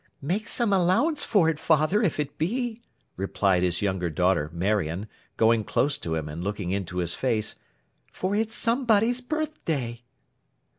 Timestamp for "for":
1.23-1.47, 8.11-8.35